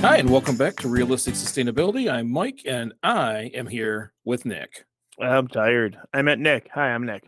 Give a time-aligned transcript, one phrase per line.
[0.00, 2.08] Hi, and welcome back to Realistic Sustainability.
[2.08, 4.84] I'm Mike, and I am here with Nick.
[5.20, 5.98] I'm tired.
[6.14, 6.68] I met Nick.
[6.72, 7.24] Hi, I'm Nick.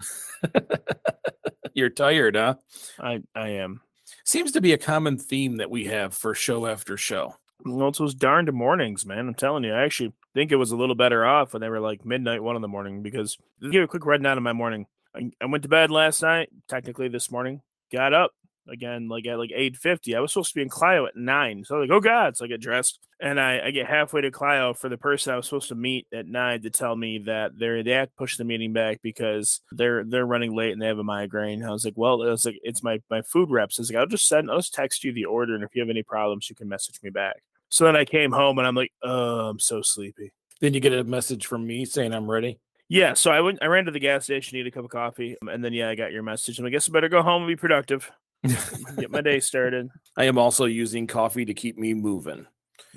[1.74, 2.54] You're tired, huh?
[3.00, 3.80] I I am.
[4.24, 7.34] Seems to be a common theme that we have for show after show.
[7.64, 9.26] Well, it's those darned mornings, man.
[9.26, 9.72] I'm telling you.
[9.72, 12.54] I actually think it was a little better off when they were like midnight, one
[12.54, 13.02] in the morning.
[13.02, 13.36] Because
[13.72, 16.50] give a quick rundown of my morning, I, I went to bed last night.
[16.68, 17.62] Technically, this morning,
[17.92, 18.30] got up
[18.68, 21.76] again like at like 8.50 i was supposed to be in clio at 9 so
[21.76, 24.74] I'm like oh god so i get dressed and I, I get halfway to clio
[24.74, 27.82] for the person i was supposed to meet at 9 to tell me that they're
[27.82, 30.98] they have to push the meeting back because they're they're running late and they have
[30.98, 31.64] a migraine.
[31.64, 33.78] I was like well it was like it's my my food reps.
[33.78, 35.82] I was like i'll just send i'll just text you the order and if you
[35.82, 37.42] have any problems you can message me back.
[37.68, 40.32] So then i came home and i'm like oh i'm so sleepy.
[40.60, 42.58] Then you get a message from me saying I'm ready.
[42.88, 45.36] yeah so i went i ran to the gas station need a cup of coffee
[45.40, 46.58] and then yeah i got your message.
[46.58, 48.10] And i guess i better go home and be productive
[48.98, 52.46] get my day started I am also using coffee to keep me moving.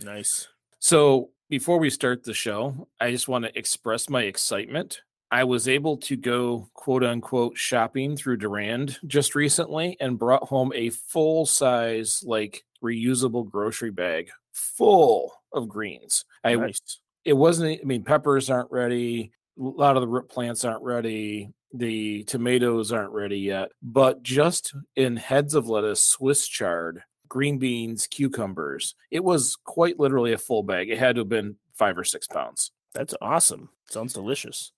[0.04, 0.48] nice
[0.80, 5.02] So before we start the show, I just want to express my excitement.
[5.30, 10.72] I was able to go quote unquote shopping through Durand just recently and brought home
[10.74, 16.26] a full size, like reusable grocery bag full of greens.
[16.44, 20.66] I nice it wasn't i mean peppers aren't ready a lot of the root plants
[20.66, 27.02] aren't ready the tomatoes aren't ready yet but just in heads of lettuce swiss chard
[27.28, 31.56] green beans cucumbers it was quite literally a full bag it had to have been
[31.74, 33.70] five or six pounds That's awesome.
[33.90, 34.72] Sounds delicious.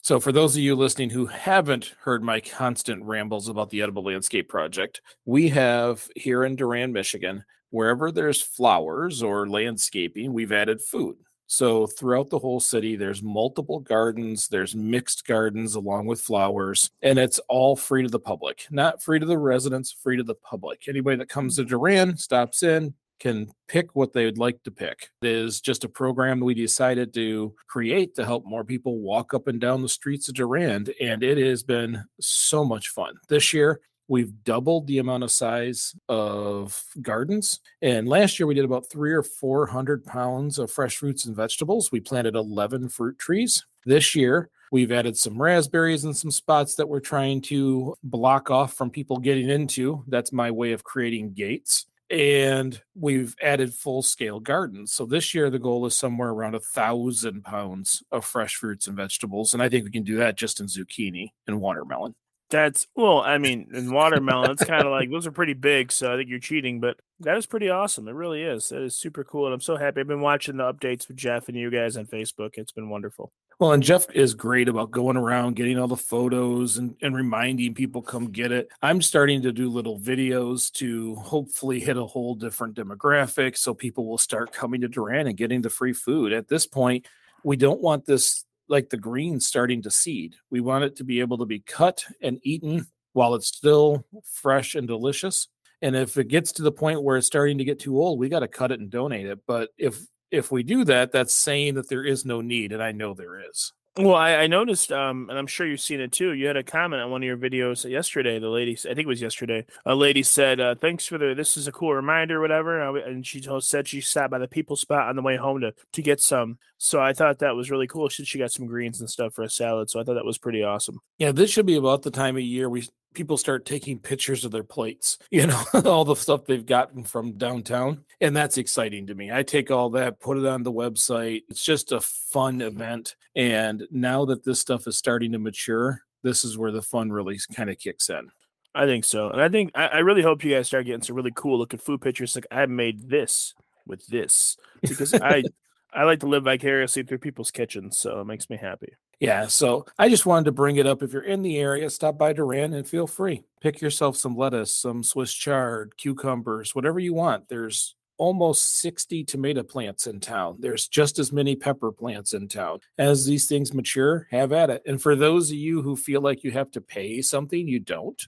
[0.00, 4.04] so for those of you listening who haven't heard my constant rambles about the edible
[4.04, 10.80] landscape project we have here in durand michigan wherever there's flowers or landscaping we've added
[10.80, 11.16] food
[11.48, 17.18] so throughout the whole city, there's multiple gardens, there's mixed gardens along with flowers, and
[17.18, 18.66] it's all free to the public.
[18.70, 20.86] Not free to the residents, free to the public.
[20.86, 21.56] Anybody that comes mm.
[21.56, 25.10] to Durand, stops in, can pick what they would like to pick.
[25.22, 29.48] It is just a program we decided to create to help more people walk up
[29.48, 33.14] and down the streets of Durand, and it has been so much fun.
[33.28, 37.60] This year, We've doubled the amount of size of gardens.
[37.82, 41.92] And last year we did about three or 400 pounds of fresh fruits and vegetables.
[41.92, 43.66] We planted 11 fruit trees.
[43.84, 48.72] This year we've added some raspberries in some spots that we're trying to block off
[48.72, 50.04] from people getting into.
[50.08, 51.86] That's my way of creating gates.
[52.10, 54.94] And we've added full scale gardens.
[54.94, 58.96] So this year the goal is somewhere around a thousand pounds of fresh fruits and
[58.96, 59.52] vegetables.
[59.52, 62.14] And I think we can do that just in zucchini and watermelon.
[62.50, 66.12] That's well, I mean, in watermelon, it's kind of like those are pretty big, so
[66.12, 68.08] I think you're cheating, but that is pretty awesome.
[68.08, 68.70] It really is.
[68.70, 70.00] That is super cool, and I'm so happy.
[70.00, 72.52] I've been watching the updates with Jeff and you guys on Facebook.
[72.54, 73.32] It's been wonderful.
[73.58, 77.74] Well, and Jeff is great about going around, getting all the photos and, and reminding
[77.74, 78.68] people come get it.
[78.82, 84.06] I'm starting to do little videos to hopefully hit a whole different demographic so people
[84.06, 86.32] will start coming to Durand and getting the free food.
[86.32, 87.06] At this point,
[87.42, 90.36] we don't want this like the greens starting to seed.
[90.50, 94.74] We want it to be able to be cut and eaten while it's still fresh
[94.74, 95.48] and delicious.
[95.80, 98.28] And if it gets to the point where it's starting to get too old, we
[98.28, 99.40] got to cut it and donate it.
[99.46, 102.92] But if if we do that, that's saying that there is no need, and I
[102.92, 103.72] know there is.
[104.00, 106.32] Well, I, I noticed, um, and I'm sure you've seen it too.
[106.32, 108.38] You had a comment on one of your videos yesterday.
[108.38, 111.34] The lady, I think it was yesterday, a lady said, uh, "Thanks for the.
[111.34, 114.76] This is a cool reminder, whatever." And she told, said she sat by the people
[114.76, 116.58] spot on the way home to to get some.
[116.76, 118.08] So I thought that was really cool.
[118.08, 119.90] She she got some greens and stuff for a salad.
[119.90, 121.00] So I thought that was pretty awesome.
[121.18, 124.52] Yeah, this should be about the time of year we people start taking pictures of
[124.52, 128.04] their plates, you know, all the stuff they've gotten from downtown.
[128.20, 129.32] And that's exciting to me.
[129.32, 131.42] I take all that, put it on the website.
[131.48, 133.16] It's just a fun event.
[133.36, 137.38] And now that this stuff is starting to mature, this is where the fun really
[137.54, 138.30] kind of kicks in.
[138.74, 141.16] I think so, and I think I, I really hope you guys start getting some
[141.16, 142.36] really cool looking food pictures.
[142.36, 143.54] Like I made this
[143.86, 145.42] with this because I
[145.92, 148.92] I like to live vicariously through people's kitchens, so it makes me happy.
[149.20, 151.02] Yeah, so I just wanted to bring it up.
[151.02, 153.42] If you're in the area, stop by Durand and feel free.
[153.60, 157.48] Pick yourself some lettuce, some Swiss chard, cucumbers, whatever you want.
[157.48, 160.56] There's almost 60 tomato plants in town.
[160.60, 162.78] There's just as many pepper plants in town.
[162.96, 164.82] As these things mature, have at it.
[164.86, 168.20] And for those of you who feel like you have to pay something, you don't.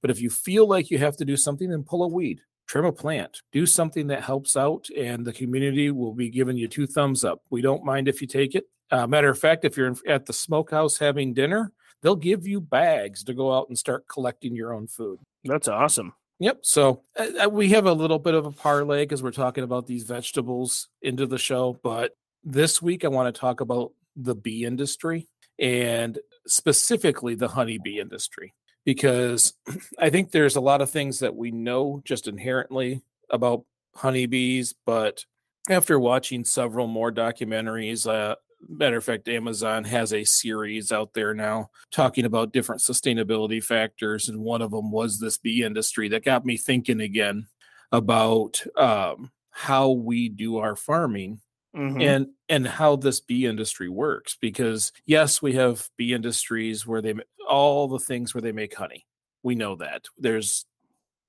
[0.00, 2.84] But if you feel like you have to do something, then pull a weed, trim
[2.84, 6.86] a plant, do something that helps out, and the community will be giving you two
[6.86, 7.42] thumbs up.
[7.50, 8.64] We don't mind if you take it.
[8.92, 11.72] Uh, matter of fact, if you're at the smokehouse having dinner,
[12.02, 15.18] they'll give you bags to go out and start collecting your own food.
[15.44, 16.12] That's awesome.
[16.38, 16.58] Yep.
[16.62, 19.86] So uh, uh we have a little bit of a parlay because we're talking about
[19.86, 21.78] these vegetables into the show.
[21.82, 22.12] But
[22.44, 25.28] this week, I want to talk about the bee industry
[25.58, 28.54] and specifically the honeybee industry
[28.84, 29.54] because
[29.98, 35.24] I think there's a lot of things that we know just inherently about honeybees, but
[35.70, 38.34] after watching several more documentaries, uh,
[38.68, 44.28] matter of fact, Amazon has a series out there now talking about different sustainability factors,
[44.28, 47.46] and one of them was this bee industry that got me thinking again
[47.90, 51.40] about um, how we do our farming
[51.74, 52.02] Mm-hmm.
[52.02, 57.14] and and how this bee industry works because yes we have bee industries where they
[57.48, 59.06] all the things where they make honey.
[59.42, 60.04] We know that.
[60.18, 60.66] There's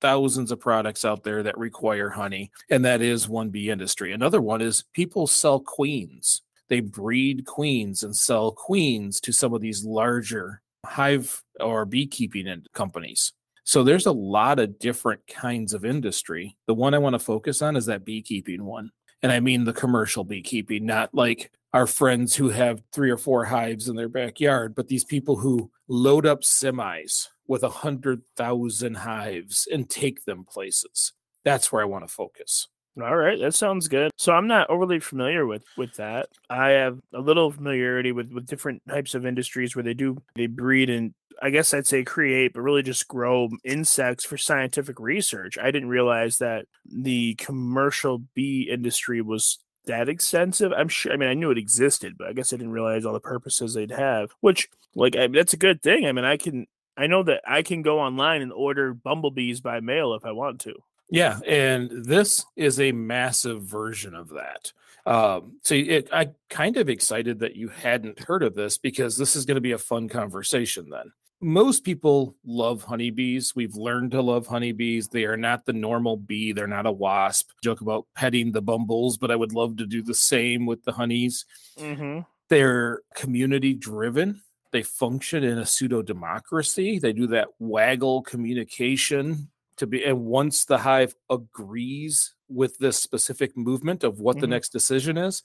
[0.02, 4.12] thousands of products out there that require honey and that is one bee industry.
[4.12, 9.60] Another one is people sell queens they breed queens and sell queens to some of
[9.60, 13.32] these larger hive or beekeeping companies
[13.64, 17.62] so there's a lot of different kinds of industry the one i want to focus
[17.62, 18.90] on is that beekeeping one
[19.24, 23.46] and I mean the commercial beekeeping, not like our friends who have three or four
[23.46, 28.98] hives in their backyard, but these people who load up semis with a hundred thousand
[28.98, 31.14] hives and take them places.
[31.42, 32.68] That's where I want to focus.
[33.00, 34.12] All right, that sounds good.
[34.16, 36.28] So I'm not overly familiar with with that.
[36.48, 40.46] I have a little familiarity with with different types of industries where they do they
[40.46, 41.12] breed and
[41.42, 45.58] I guess I'd say create, but really just grow insects for scientific research.
[45.58, 50.72] I didn't realize that the commercial bee industry was that extensive.
[50.72, 51.12] I'm sure.
[51.12, 53.74] I mean, I knew it existed, but I guess I didn't realize all the purposes
[53.74, 54.30] they'd have.
[54.40, 56.06] Which, like, I that's a good thing.
[56.06, 56.66] I mean, I can.
[56.96, 60.60] I know that I can go online and order bumblebees by mail if I want
[60.60, 60.74] to.
[61.10, 64.72] Yeah, and this is a massive version of that.
[65.06, 69.36] Um, so it, I kind of excited that you hadn't heard of this because this
[69.36, 70.88] is going to be a fun conversation.
[70.88, 73.54] Then most people love honeybees.
[73.54, 75.08] We've learned to love honeybees.
[75.08, 76.52] They are not the normal bee.
[76.52, 77.50] They're not a wasp.
[77.62, 80.92] Joke about petting the bumbles, but I would love to do the same with the
[80.92, 81.44] honeys.
[81.78, 82.20] Mm-hmm.
[82.48, 84.40] They're community driven.
[84.72, 86.98] They function in a pseudo democracy.
[86.98, 93.56] They do that waggle communication to be and once the hive agrees with this specific
[93.56, 94.42] movement of what mm-hmm.
[94.42, 95.42] the next decision is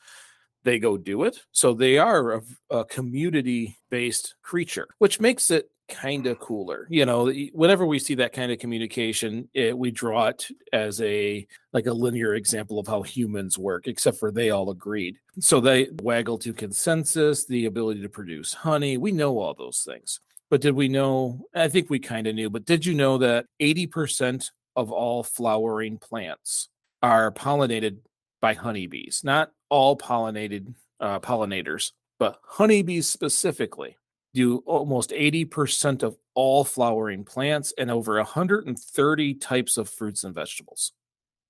[0.63, 1.39] they go do it.
[1.51, 7.03] So they are a, a community based creature which makes it kind of cooler you
[7.03, 11.87] know whenever we see that kind of communication it, we draw it as a like
[11.87, 15.17] a linear example of how humans work except for they all agreed.
[15.39, 20.19] So they waggle to consensus the ability to produce honey we know all those things
[20.49, 21.45] but did we know?
[21.53, 25.97] I think we kind of knew, but did you know that 80% of all flowering
[25.97, 26.69] plants
[27.01, 27.97] are pollinated
[28.41, 29.21] by honeybees?
[29.23, 33.95] Not all pollinated uh, pollinators, but honeybees specifically
[34.33, 40.93] do almost 80% of all flowering plants and over 130 types of fruits and vegetables.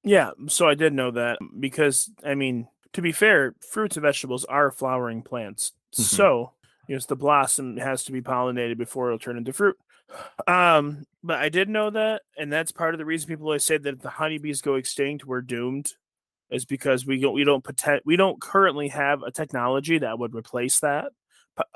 [0.04, 4.45] Yeah, so I did know that because I mean, to be fair, fruits and vegetables
[4.45, 5.74] are flowering plants.
[5.94, 6.04] Mm-hmm.
[6.04, 6.54] So
[6.90, 9.78] Yes, the blossom has to be pollinated before it'll turn into fruit.
[10.48, 13.78] Um, but I did know that, and that's part of the reason people always say
[13.78, 15.94] that if the honeybees go extinct, we're doomed,
[16.50, 20.34] is because we don't we don't pretend, we don't currently have a technology that would
[20.34, 21.12] replace that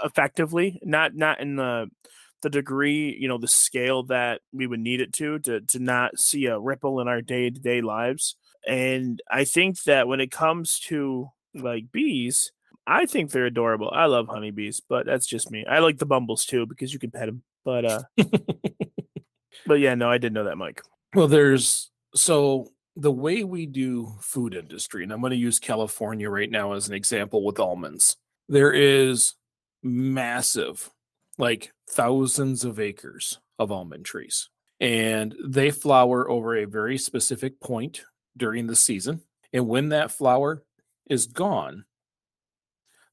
[0.04, 0.80] effectively.
[0.84, 1.92] Not not in the
[2.42, 6.20] the degree, you know, the scale that we would need it to to to not
[6.20, 8.36] see a ripple in our day to day lives.
[8.68, 12.52] And I think that when it comes to like bees,
[12.86, 13.90] I think they're adorable.
[13.92, 15.66] I love honeybees, but that's just me.
[15.66, 17.44] I like the bumbles too because you can pet them.
[17.64, 18.04] But uh
[19.66, 20.82] but yeah, no, I didn't know that, Mike.
[21.16, 26.30] Well, there's so the way we do food industry, and I'm going to use California
[26.30, 28.18] right now as an example with almonds.
[28.50, 29.34] There is
[29.82, 30.90] massive,
[31.38, 34.50] like thousands of acres of almond trees,
[34.80, 38.04] and they flower over a very specific point
[38.36, 39.22] during the season.
[39.52, 40.64] And when that flower
[41.10, 41.86] is gone,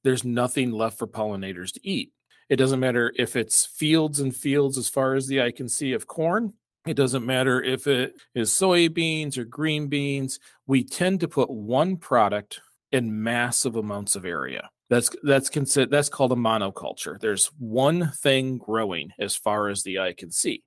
[0.05, 2.13] there's nothing left for pollinators to eat.
[2.49, 5.93] It doesn't matter if it's fields and fields as far as the eye can see
[5.93, 6.55] of corn.
[6.87, 10.41] It doesn't matter if it is soybeans or green beans.
[10.67, 14.71] We tend to put one product in massive amounts of area.
[14.89, 17.21] That's that's considered that's called a monoculture.
[17.21, 20.65] There's one thing growing as far as the eye can see.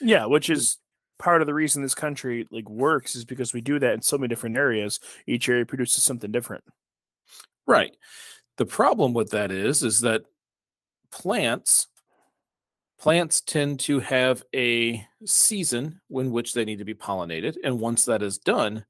[0.00, 0.76] Yeah, which is
[1.18, 4.18] part of the reason this country like works is because we do that in so
[4.18, 5.00] many different areas.
[5.26, 6.64] Each area produces something different.
[7.66, 7.94] Right.
[8.56, 10.24] The problem with that is is that
[11.10, 11.88] plants
[12.98, 17.56] plants tend to have a season in which they need to be pollinated.
[17.64, 18.84] And once that is done,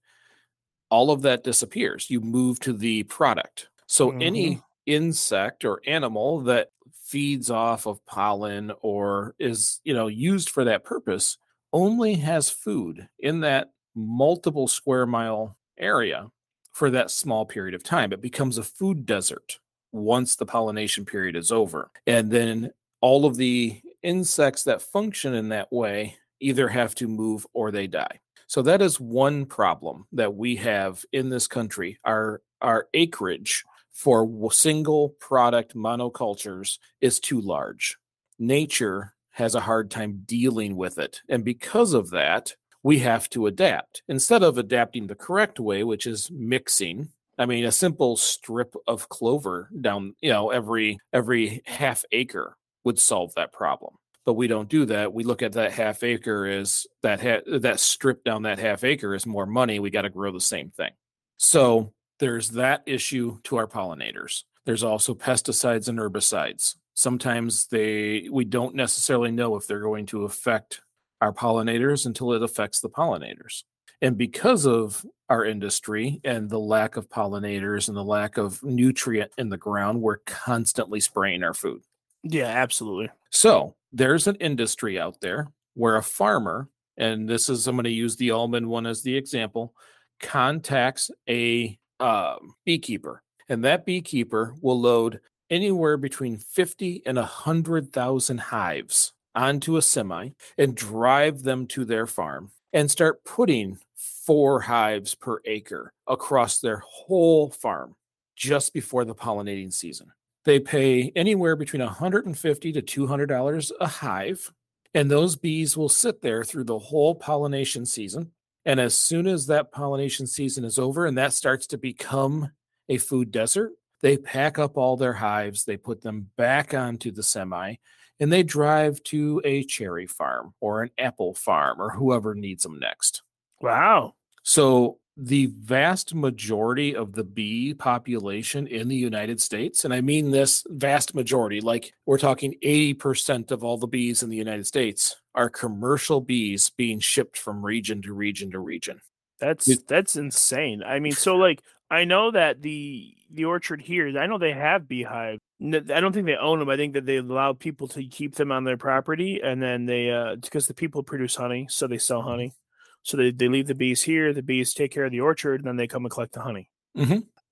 [0.91, 2.11] all of that disappears.
[2.11, 3.71] You move to the product.
[3.87, 4.21] So Mhm.
[4.21, 10.65] any insect or animal that feeds off of pollen or is, you know, used for
[10.65, 11.39] that purpose
[11.73, 16.31] only has food in that multiple square mile area
[16.73, 18.13] for that small period of time.
[18.13, 19.59] It becomes a food desert
[19.93, 21.91] once the pollination period is over.
[22.07, 27.47] And then all of the insects that function in that way either have to move
[27.53, 28.21] or they die.
[28.47, 31.99] So that is one problem that we have in this country.
[32.05, 37.97] Our our acreage for single product monocultures is too large.
[38.39, 41.21] Nature has a hard time dealing with it.
[41.29, 44.03] And because of that, we have to adapt.
[44.09, 47.09] Instead of adapting the correct way, which is mixing,
[47.39, 52.99] I mean a simple strip of clover down, you know, every every half acre would
[52.99, 53.95] solve that problem.
[54.25, 55.13] But we don't do that.
[55.13, 59.15] We look at that half acre as that ha- that strip down that half acre
[59.15, 59.79] is more money.
[59.79, 60.93] We got to grow the same thing.
[61.39, 64.45] So there's that issue to our pollinators.
[64.65, 66.77] There's also pesticides and herbicides.
[66.95, 70.83] Sometimes they we don't necessarily know if they're going to affect
[71.23, 73.63] our pollinators until it affects the pollinators.
[74.03, 79.31] And because of our industry and the lack of pollinators and the lack of nutrient
[79.39, 81.83] in the ground, we're constantly spraying our food.
[82.25, 83.11] Yeah, absolutely.
[83.31, 87.91] So there's an industry out there where a farmer, and this is I'm going to
[87.91, 89.75] use the almond one as the example,
[90.19, 99.13] contacts a um, beekeeper, and that beekeeper will load anywhere between 50 and 100,000 hives
[99.35, 105.41] onto a semi and drive them to their farm and start putting four hives per
[105.45, 107.95] acre across their whole farm
[108.37, 110.13] just before the pollinating season.
[110.45, 114.53] They pay anywhere between 150 to 200 dollars a hive,
[114.95, 118.33] and those bees will sit there through the whole pollination season.
[118.65, 122.51] And as soon as that pollination season is over and that starts to become
[122.89, 123.73] a food desert,
[124.03, 127.77] they pack up all their hives, they put them back onto the semi,
[128.23, 132.79] and they drive to a cherry farm or an apple farm or whoever needs them
[132.79, 133.21] next.
[133.61, 134.15] Wow.
[134.45, 140.31] So the vast majority of the bee population in the United States, and I mean
[140.31, 145.17] this vast majority, like we're talking 80% of all the bees in the United States
[145.35, 149.01] are commercial bees being shipped from region to region to region.
[149.41, 150.85] That's that's insane.
[150.87, 151.61] I mean, so like
[151.93, 155.39] I know that the the orchard here, I know they have beehives.
[155.63, 156.71] I don't think they own them.
[156.71, 160.11] I think that they allow people to keep them on their property, and then they
[160.11, 162.55] uh because the people produce honey, so they sell honey.
[163.03, 164.33] So they, they leave the bees here.
[164.33, 166.71] The bees take care of the orchard, and then they come and collect the honey.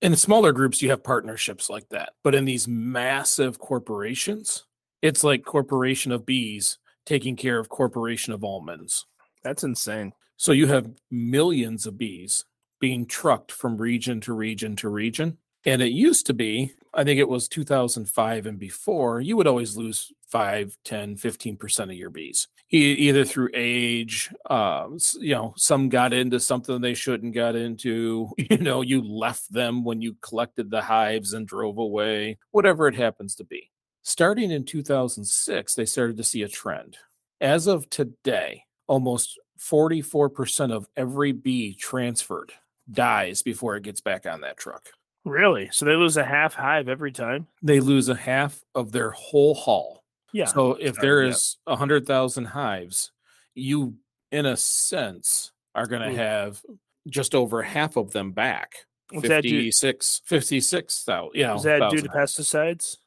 [0.01, 2.13] In smaller groups, you have partnerships like that.
[2.23, 4.65] But in these massive corporations,
[5.03, 9.05] it's like corporation of bees taking care of corporation of almonds.
[9.43, 10.13] That's insane.
[10.37, 12.45] So you have millions of bees
[12.81, 15.37] being trucked from region to region to region.
[15.65, 19.77] And it used to be, I think it was 2005 and before, you would always
[19.77, 24.87] lose 5, 10, 15% of your bees, e- either through age, uh,
[25.19, 29.83] you know, some got into something they shouldn't got into, you know, you left them
[29.83, 33.69] when you collected the hives and drove away, whatever it happens to be.
[34.01, 36.97] Starting in 2006, they started to see a trend.
[37.39, 42.51] As of today, almost 44% of every bee transferred
[42.91, 44.89] dies before it gets back on that truck.
[45.23, 45.69] Really?
[45.71, 47.47] So they lose a half hive every time?
[47.61, 50.03] They lose a half of their whole haul.
[50.33, 50.45] Yeah.
[50.45, 51.75] So if there is there yeah.
[51.75, 53.11] a 100,000 hives,
[53.53, 53.95] you,
[54.31, 56.15] in a sense, are going to Ooh.
[56.15, 56.61] have
[57.07, 58.85] just over half of them back.
[59.11, 61.31] What's that 56, 56,000.
[61.33, 62.45] You Is that due to thousand.
[62.45, 62.97] pesticides?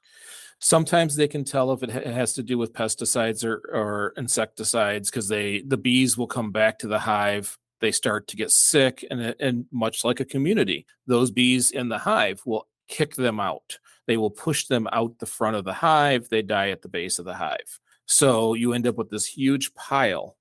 [0.65, 5.11] sometimes they can tell if it ha- has to do with pesticides or, or insecticides
[5.11, 9.05] because they the bees will come back to the hive they start to get sick
[9.11, 13.39] and uh, and much like a community those bees in the hive will kick them
[13.39, 16.89] out they will push them out the front of the hive they die at the
[16.89, 20.37] base of the hive so you end up with this huge pile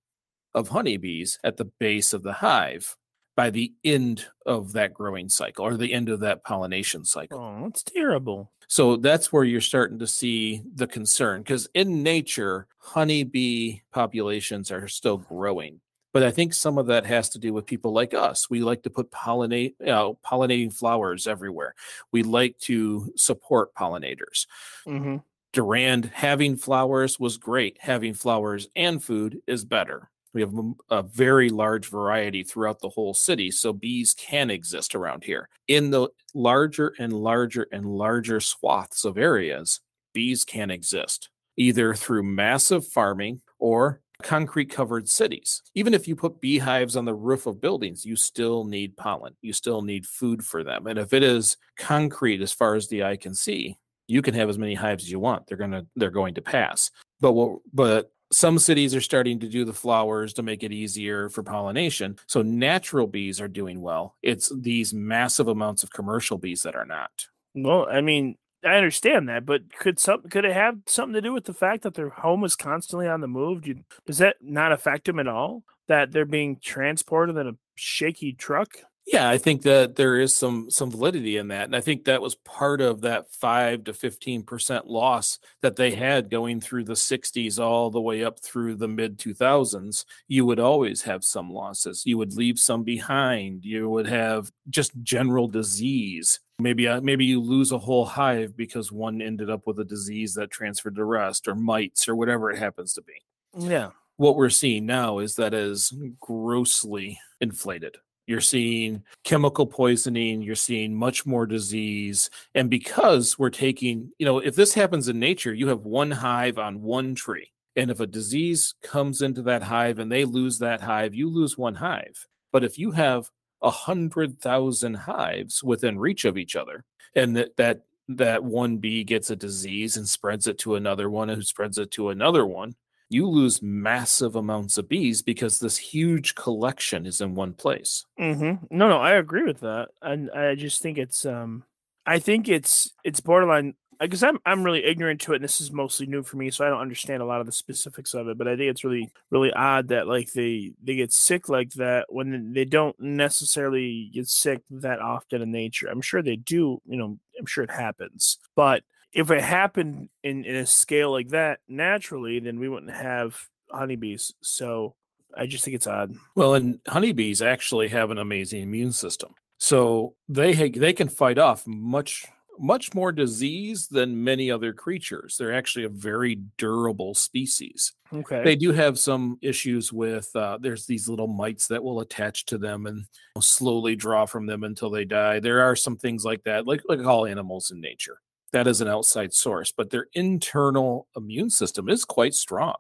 [0.56, 2.96] of honeybees at the base of the hive
[3.36, 7.64] by the end of that growing cycle or the end of that pollination cycle Oh,
[7.64, 8.52] that's terrible.
[8.68, 14.88] so that's where you're starting to see the concern because in nature, honeybee populations are
[14.88, 15.80] still growing.
[16.14, 18.50] But I think some of that has to do with people like us.
[18.50, 21.74] We like to put pollinate, you know, pollinating flowers everywhere.
[22.12, 24.46] We like to support pollinators.
[24.86, 25.18] hmm
[25.52, 27.78] Durand having flowers was great.
[27.80, 30.10] Having flowers and food is better.
[30.34, 30.54] We have
[30.90, 35.50] a very large variety throughout the whole city, so bees can exist around here.
[35.68, 39.80] In the larger and larger and larger swaths of areas,
[40.14, 41.30] bees can exist.
[41.56, 45.62] either through massive farming or concrete covered cities.
[45.76, 49.36] Even if you put beehives on the roof of buildings, you still need pollen.
[49.42, 50.88] You still need food for them.
[50.88, 53.78] And if it is concrete as far as the eye can see,
[54.08, 55.48] you can have as many hives as you want.
[55.48, 56.92] They're going to they're going to pass.
[57.20, 61.30] But what but some cities are starting to do the flowers to make it easier
[61.30, 62.18] for pollination.
[62.28, 64.16] So natural bees are doing well.
[64.24, 67.12] It's these massive amounts of commercial bees that are not.
[67.54, 71.34] Well, I mean, I understand that, but could some could it have something to do
[71.34, 73.64] with the fact that their home is constantly on the move?
[73.64, 75.64] Do, does that not affect them at all?
[75.88, 78.78] That they're being transported in a shaky truck?
[79.06, 82.22] Yeah, I think that there is some some validity in that, and I think that
[82.22, 86.94] was part of that five to fifteen percent loss that they had going through the
[86.94, 90.06] '60s all the way up through the mid 2000s.
[90.30, 92.04] You would always have some losses.
[92.06, 93.66] You would leave some behind.
[93.66, 96.40] You would have just general disease.
[96.64, 100.34] Maybe uh, maybe you lose a whole hive because one ended up with a disease
[100.34, 103.14] that transferred to rest, or mites, or whatever it happens to be.
[103.58, 103.90] Yeah.
[104.18, 110.96] What we're seeing now is that is grossly inflated you're seeing chemical poisoning, you're seeing
[110.96, 112.30] much more disease.
[112.56, 116.58] And because we're taking, you know, if this happens in nature, you have one hive
[116.58, 117.52] on one tree.
[117.76, 121.58] And if a disease comes into that hive and they lose that hive, you lose
[121.58, 122.28] one hive.
[122.52, 123.30] But if you have
[123.64, 126.84] a hundred thousand hives within reach of each other,
[127.16, 131.30] and that that that one bee gets a disease and spreads it to another one
[131.30, 132.76] who spreads it to another one,
[133.10, 138.06] you lose massive amounts of bees because this huge collection is in one place.
[138.20, 138.66] Mm-hmm.
[138.76, 141.64] No, no, I agree with that, and I just think it's, um,
[142.06, 145.72] I think it's it's borderline because I'm I'm really ignorant to it, and this is
[145.72, 148.38] mostly new for me, so I don't understand a lot of the specifics of it.
[148.38, 152.06] But I think it's really really odd that like they they get sick like that
[152.10, 155.88] when they don't necessarily get sick that often in nature.
[155.88, 158.84] I'm sure they do, you know, I'm sure it happens, but
[159.14, 163.38] if it happened in, in a scale like that naturally, then we wouldn't have
[163.72, 164.34] honeybees.
[164.42, 164.96] So
[165.38, 166.16] I just think it's odd.
[166.36, 169.34] Well, and honeybees actually have an amazing immune system.
[169.58, 172.26] So they they can fight off much
[172.60, 175.38] much more disease than many other creatures.
[175.38, 177.94] They're actually a very durable species.
[178.14, 178.44] Okay.
[178.44, 182.58] They do have some issues with uh, there's these little mites that will attach to
[182.58, 183.06] them and
[183.40, 185.40] slowly draw from them until they die.
[185.40, 188.20] There are some things like that, like like all animals in nature
[188.54, 192.76] that is an outside source, but their internal immune system is quite strong.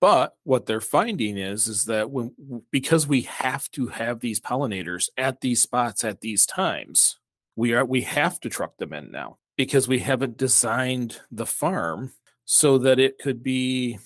[0.00, 2.32] But what they're finding is is that when
[2.70, 7.18] because we have to have these pollinators at these spots at these times,
[7.58, 12.12] we are we have to truck them in now because we haven't designed the farm
[12.44, 13.98] so that it could be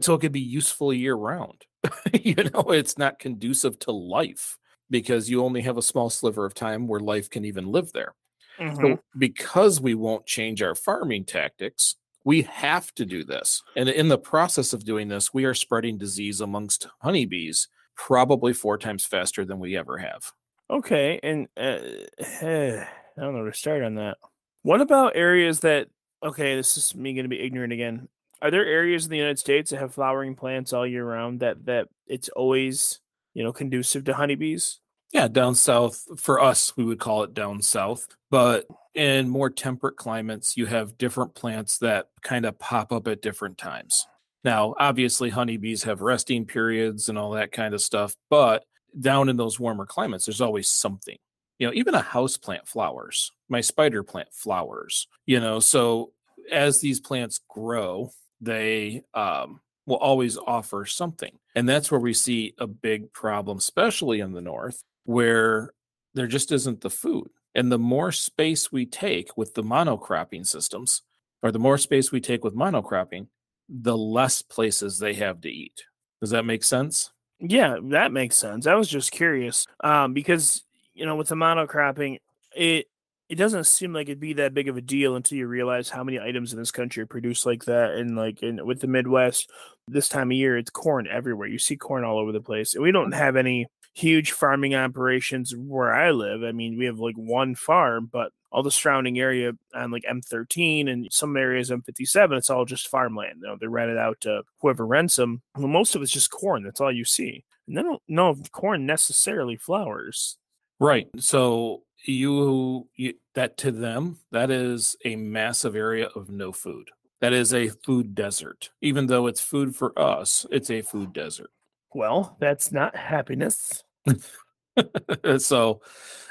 [0.00, 1.64] so it could be useful year round.
[2.12, 4.58] you know, it's not conducive to life
[4.90, 8.14] because you only have a small sliver of time where life can even live there.
[8.58, 8.76] Mm-hmm.
[8.76, 13.62] So because we won't change our farming tactics, we have to do this.
[13.76, 18.76] And in the process of doing this, we are spreading disease amongst honeybees probably four
[18.76, 20.32] times faster than we ever have.
[20.70, 21.18] Okay.
[21.22, 21.78] And uh,
[22.42, 22.86] I
[23.20, 24.18] don't know where to start on that.
[24.62, 25.88] What about areas that,
[26.22, 28.08] okay, this is me going to be ignorant again.
[28.42, 31.66] Are there areas in the United States that have flowering plants all year round that,
[31.66, 33.00] that it's always,
[33.34, 34.80] you know, conducive to honeybees?
[35.12, 38.06] Yeah, down south for us, we would call it down south.
[38.30, 43.20] But in more temperate climates, you have different plants that kind of pop up at
[43.20, 44.06] different times.
[44.44, 48.64] Now, obviously, honeybees have resting periods and all that kind of stuff, but
[48.98, 51.18] down in those warmer climates, there's always something.
[51.58, 53.32] You know, even a house plant flowers.
[53.48, 55.06] My spider plant flowers.
[55.26, 56.12] You know, so
[56.50, 61.38] as these plants grow, they um, will always offer something.
[61.54, 65.72] And that's where we see a big problem, especially in the north, where
[66.14, 67.28] there just isn't the food.
[67.54, 71.02] And the more space we take with the monocropping systems,
[71.42, 73.26] or the more space we take with monocropping,
[73.68, 75.84] the less places they have to eat.
[76.20, 77.12] Does that make sense?
[77.40, 78.66] Yeah, that makes sense.
[78.66, 80.62] I was just curious um, because
[80.94, 82.18] you know with the monocropping,
[82.54, 82.86] it
[83.28, 86.02] it doesn't seem like it'd be that big of a deal until you realize how
[86.04, 87.92] many items in this country are produced like that.
[87.92, 89.50] And like in with the Midwest,
[89.88, 91.48] this time of year, it's corn everywhere.
[91.48, 95.54] You see corn all over the place, and we don't have any huge farming operations
[95.56, 96.42] where I live.
[96.44, 100.90] I mean, we have like one farm, but all the surrounding area on like M13
[100.90, 103.40] and some areas M57, it's all just farmland.
[103.42, 105.42] You know, they're rented out to whoever rents them.
[105.56, 106.62] Well, most of it's just corn.
[106.64, 107.44] That's all you see.
[107.66, 110.36] And they don't know if corn necessarily flowers.
[110.80, 111.08] Right.
[111.18, 116.90] So you, you that to them, that is a massive area of no food.
[117.20, 118.70] That is a food desert.
[118.80, 121.50] Even though it's food for us, it's a food desert.
[121.94, 123.84] Well, that's not happiness.
[125.38, 125.82] so,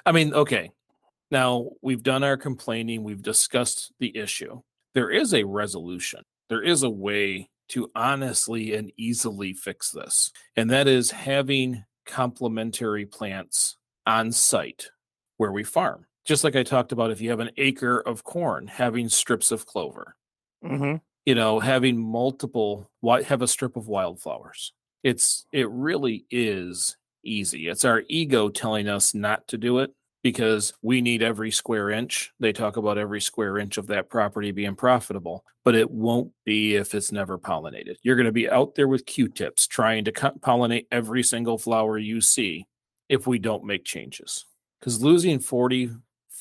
[0.06, 0.72] I mean, okay.
[1.32, 4.62] Now we've done our complaining, we've discussed the issue.
[4.96, 6.22] There is a resolution.
[6.50, 13.06] there is a way to honestly and easily fix this, and that is having complementary
[13.06, 14.90] plants on site
[15.38, 16.06] where we farm.
[16.26, 19.66] Just like I talked about, if you have an acre of corn, having strips of
[19.66, 20.16] clover,
[20.66, 20.96] Mm-hmm.
[21.26, 22.90] you know, having multiple,
[23.26, 24.74] have a strip of wildflowers.
[25.04, 27.68] It's, it really is easy.
[27.70, 32.32] It's our ego telling us not to do it because we need every square inch.
[32.40, 36.76] They talk about every square inch of that property being profitable, but it won't be
[36.76, 37.96] if it's never pollinated.
[38.04, 41.98] You're going to be out there with Q tips trying to pollinate every single flower
[41.98, 42.66] you see
[43.08, 44.46] if we don't make changes.
[44.80, 45.92] Because losing 40,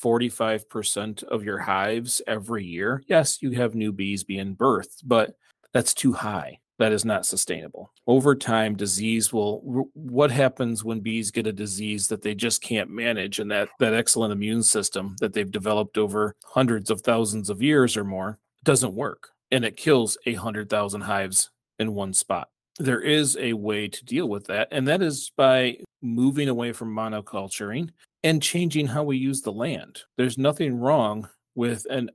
[0.03, 5.35] 45% of your hives every year, yes, you have new bees being birthed, but
[5.73, 6.59] that's too high.
[6.79, 7.91] That is not sustainable.
[8.07, 9.87] Over time, disease will.
[9.93, 13.93] What happens when bees get a disease that they just can't manage, and that that
[13.93, 18.93] excellent immune system that they've developed over hundreds of thousands of years or more doesn't
[18.93, 22.47] work, and it kills a hundred thousand hives in one spot.
[22.79, 26.95] There is a way to deal with that, and that is by moving away from
[26.95, 27.89] monoculturing
[28.23, 29.99] and changing how we use the land.
[30.17, 32.09] There's nothing wrong with an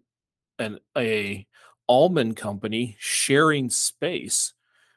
[0.59, 1.47] an a
[1.89, 4.53] almond company sharing space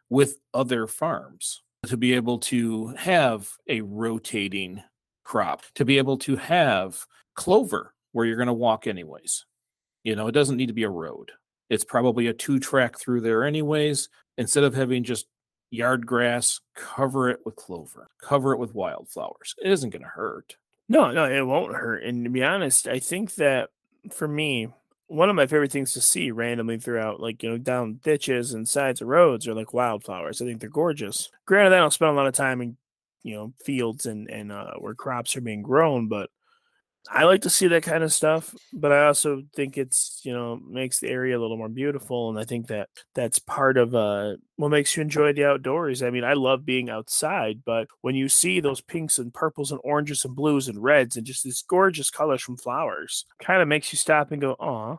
[0.10, 4.82] with other farms to be able to have a rotating
[5.24, 9.46] crop, to be able to have clover where you're going to walk anyways.
[10.04, 11.32] You know, it doesn't need to be a road.
[11.70, 14.10] It's probably a two track through there anyways.
[14.38, 15.28] Instead of having just
[15.70, 19.56] yard grass, cover it with clover, cover it with wildflowers.
[19.62, 20.56] It isn't going to hurt.
[20.90, 22.04] No, no, it won't hurt.
[22.04, 23.70] And to be honest, I think that
[24.12, 24.70] for me,
[25.08, 28.68] one of my favorite things to see randomly throughout, like, you know, down ditches and
[28.68, 30.42] sides of roads are like wildflowers.
[30.42, 31.30] I think they're gorgeous.
[31.46, 32.78] Granted, I don't spend a lot of time in,
[33.24, 36.30] you know, fields and, and uh, where crops are being grown, but
[37.10, 38.54] I like to see that kind of stuff.
[38.74, 42.30] But I also think it's, you know, makes the area a little more beautiful.
[42.30, 46.04] And I think that that's part of uh, what makes you enjoy the outdoors.
[46.04, 49.82] I mean, I love being outside, but when you see those pinks and purples and
[49.84, 53.92] oranges and blues and reds and just these gorgeous colors from flowers, kind of makes
[53.92, 54.98] you stop and go, "Aw."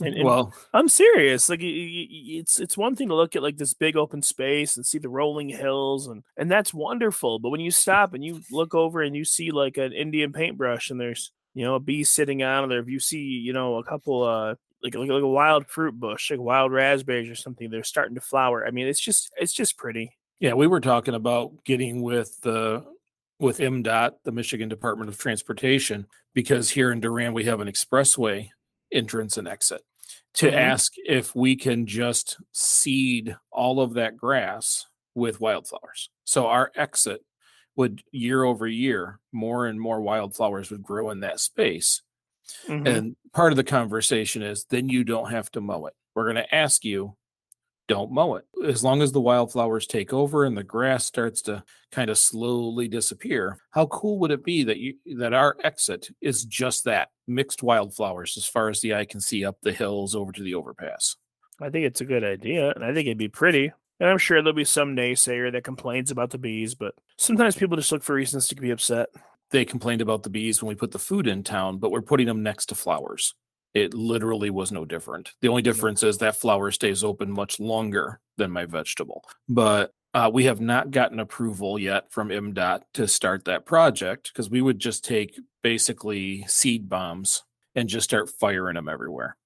[0.00, 1.48] And, and well, I'm serious.
[1.48, 4.98] Like it's it's one thing to look at like this big open space and see
[4.98, 7.38] the rolling hills and and that's wonderful.
[7.38, 10.90] But when you stop and you look over and you see like an Indian paintbrush
[10.90, 13.84] and there's you know a bee sitting on there, if you see you know a
[13.84, 17.82] couple uh like like, like a wild fruit bush, like wild raspberries or something, they're
[17.82, 18.66] starting to flower.
[18.66, 20.16] I mean, it's just it's just pretty.
[20.40, 22.84] Yeah, we were talking about getting with the
[23.40, 28.50] with MDOT, the Michigan Department of Transportation, because here in Durand we have an expressway
[28.92, 29.82] entrance and exit
[30.34, 30.54] to Mhm.
[30.54, 36.10] ask if we can just seed all of that grass with wildflowers.
[36.24, 37.22] So our exit
[37.78, 42.02] would year over year, more and more wildflowers would grow in that space.
[42.68, 42.86] Mhm.
[42.86, 45.94] And part of the conversation is then you don't have to mow it.
[46.14, 47.16] We're going to ask you,
[47.88, 48.46] don't mow it.
[48.66, 52.88] As long as the wildflowers take over and the grass starts to kind of slowly
[52.88, 57.62] disappear, how cool would it be that you that our exit is just that mixed
[57.62, 61.16] wildflowers as far as the eye can see up the hills over to the overpass?
[61.60, 63.72] I think it's a good idea, and I think it'd be pretty.
[64.00, 67.76] And I'm sure there'll be some naysayer that complains about the bees, but sometimes people
[67.76, 69.08] just look for reasons to be upset.
[69.50, 72.26] They complained about the bees when we put the food in town, but we're putting
[72.26, 73.34] them next to flowers.
[73.74, 75.32] It literally was no different.
[75.40, 79.24] The only difference is that flower stays open much longer than my vegetable.
[79.48, 84.48] But uh, we have not gotten approval yet from MDOT to start that project because
[84.48, 89.36] we would just take basically seed bombs and just start firing them everywhere.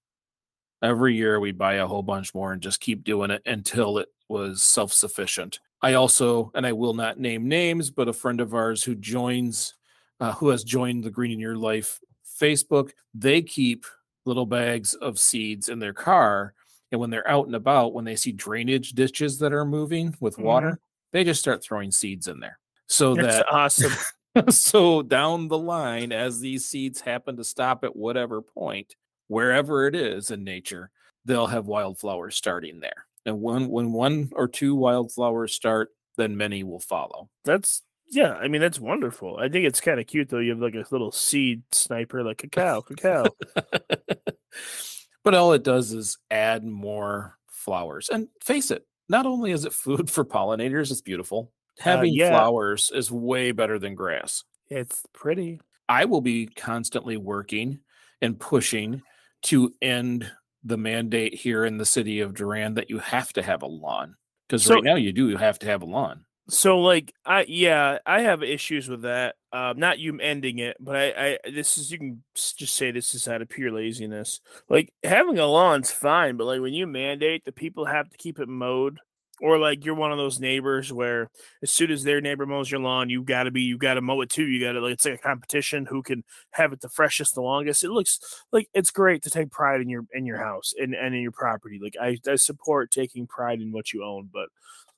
[0.82, 4.08] Every year we buy a whole bunch more and just keep doing it until it
[4.28, 5.58] was self sufficient.
[5.82, 9.74] I also, and I will not name names, but a friend of ours who joins,
[10.20, 12.00] uh, who has joined the Green in Your Life
[12.40, 13.84] Facebook, they keep
[14.24, 16.54] little bags of seeds in their car.
[16.92, 20.38] And when they're out and about, when they see drainage ditches that are moving with
[20.38, 20.78] water,
[21.12, 22.58] they just start throwing seeds in there.
[22.86, 23.92] So That's that awesome.
[24.50, 28.94] so down the line, as these seeds happen to stop at whatever point,
[29.28, 30.90] wherever it is in nature,
[31.24, 33.06] they'll have wildflowers starting there.
[33.24, 37.28] And when when one or two wildflowers start, then many will follow.
[37.44, 38.34] That's yeah.
[38.34, 39.38] I mean, that's wonderful.
[39.38, 40.38] I think it's kind of cute though.
[40.38, 43.26] You have like a little seed sniper, like cacao, cacao.
[45.24, 48.08] but all it does is add more flowers.
[48.08, 51.52] And face it, not only is it food for pollinators, it's beautiful.
[51.80, 52.30] Uh, Having yeah.
[52.30, 54.44] flowers is way better than grass.
[54.68, 55.60] it's pretty.
[55.88, 57.80] I will be constantly working
[58.20, 59.02] and pushing
[59.42, 60.30] to end
[60.64, 64.16] the mandate here in the city of Durand that you have to have a lawn.
[64.48, 66.24] Because So- right now you do have to have a lawn.
[66.48, 69.36] So like I yeah, I have issues with that.
[69.52, 73.14] Um not you ending it, but I, I this is you can just say this
[73.14, 74.40] is out of pure laziness.
[74.68, 78.40] Like having a lawn's fine, but like when you mandate that people have to keep
[78.40, 78.98] it mowed
[79.42, 81.28] or like you're one of those neighbors where
[81.62, 84.00] as soon as their neighbor mows your lawn, you got to be you got to
[84.00, 84.46] mow it too.
[84.46, 87.42] You got to like it's like a competition who can have it the freshest, the
[87.42, 87.82] longest.
[87.82, 88.20] It looks
[88.52, 91.32] like it's great to take pride in your in your house and and in your
[91.32, 91.80] property.
[91.82, 94.48] Like I I support taking pride in what you own, but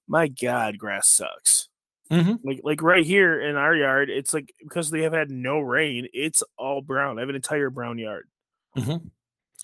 [0.07, 1.71] my god, grass sucks.
[2.11, 2.47] Mm-hmm.
[2.47, 6.07] Like like right here in our yard, it's like because they have had no rain,
[6.13, 7.19] it's all brown.
[7.19, 8.29] I have an entire brown yard.
[8.77, 9.09] Mm-hmm.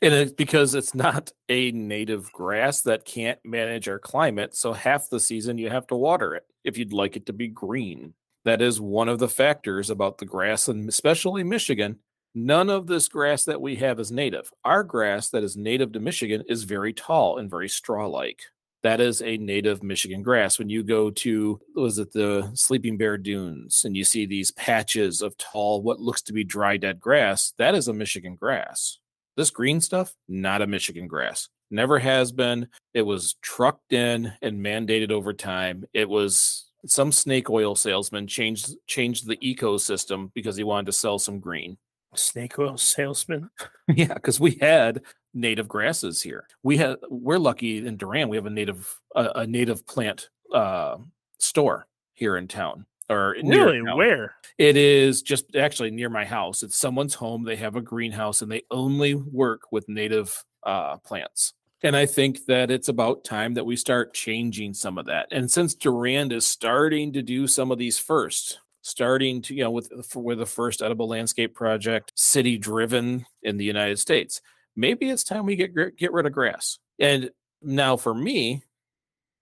[0.02, 4.54] And it's because it's not a native grass that can't manage our climate.
[4.54, 7.48] So half the season you have to water it if you'd like it to be
[7.48, 8.14] green.
[8.46, 11.98] That is one of the factors about the grass, and especially Michigan.
[12.34, 14.50] None of this grass that we have is native.
[14.64, 18.40] Our grass that is native to Michigan is very tall and very straw like.
[18.82, 20.58] That is a native Michigan grass.
[20.58, 25.20] When you go to, was it the Sleeping Bear Dunes, and you see these patches
[25.20, 28.98] of tall, what looks to be dry, dead grass, that is a Michigan grass.
[29.40, 31.48] This green stuff, not a Michigan grass.
[31.70, 32.68] Never has been.
[32.92, 35.86] It was trucked in and mandated over time.
[35.94, 41.18] It was some snake oil salesman changed changed the ecosystem because he wanted to sell
[41.18, 41.78] some green.
[42.14, 43.48] Snake oil salesman.
[43.88, 45.00] yeah, because we had
[45.32, 46.46] native grasses here.
[46.62, 48.28] We had we're lucky in Durand.
[48.28, 50.98] We have a native a, a native plant uh,
[51.38, 53.82] store here in town or really?
[53.82, 54.34] where?
[54.56, 56.62] It is just actually near my house.
[56.62, 57.44] It's someone's home.
[57.44, 61.54] They have a greenhouse and they only work with native uh, plants.
[61.82, 65.28] And i think that it's about time that we start changing some of that.
[65.30, 69.70] And since durand is starting to do some of these first starting to you know
[69.70, 74.40] with with the first edible landscape project city driven in the united states
[74.74, 76.78] maybe it's time we get get rid of grass.
[76.98, 77.30] And
[77.62, 78.62] now for me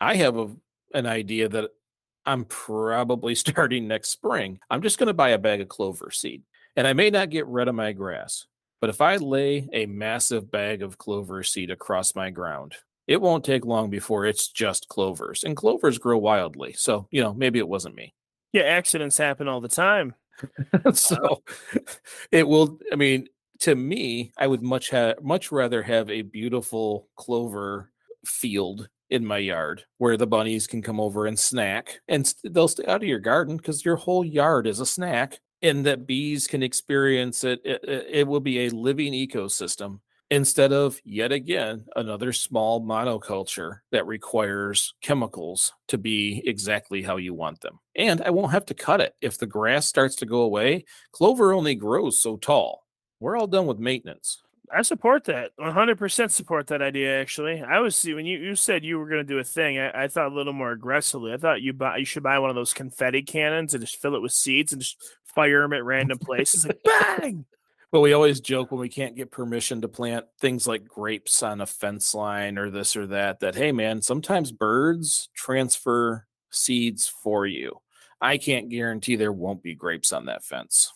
[0.01, 0.49] i have a,
[0.95, 1.71] an idea that
[2.29, 4.61] I'm probably starting next spring.
[4.71, 6.43] I'm just going to buy a bag of clover seed.
[6.77, 8.47] And I may not get rid of my grass,
[8.81, 12.75] but if I lay a massive bag of clover seed across my ground,
[13.09, 15.43] it won't take long before it's just clovers.
[15.43, 16.75] And clovers grow wildly.
[16.75, 18.15] So, you know, maybe it wasn't me.
[18.53, 20.15] Yeah, accidents happen all the time.
[20.93, 21.43] so
[21.75, 21.81] uh,
[22.31, 23.29] it will, I mean,
[23.61, 27.91] to me, I would much have much rather have a beautiful clover
[28.25, 32.85] field in my yard where the bunnies can come over and snack and they'll stay
[32.87, 36.63] out of your garden because your whole yard is a snack and that bees can
[36.63, 37.61] experience it.
[37.65, 44.07] It, it will be a living ecosystem instead of yet again another small monoculture that
[44.07, 47.79] requires chemicals to be exactly how you want them.
[47.97, 49.15] And I won't have to cut it.
[49.21, 52.87] If the grass starts to go away, clover only grows so tall.
[53.21, 54.43] We're all done with maintenance.
[54.75, 55.53] I support that.
[55.59, 57.21] 100% support that idea.
[57.21, 59.79] Actually, I was when you, you said you were going to do a thing.
[59.79, 61.33] I, I, thought a little more aggressively.
[61.33, 64.15] I thought you buy you should buy one of those confetti cannons and just fill
[64.15, 66.81] it with seeds and just fire them at random places like
[67.19, 67.45] bang.
[67.91, 71.61] But we always joke when we can't get permission to plant things like grapes on
[71.61, 73.41] a fence line or this or that.
[73.41, 77.81] That hey man, sometimes birds transfer seeds for you.
[78.21, 80.93] I can't guarantee there won't be grapes on that fence.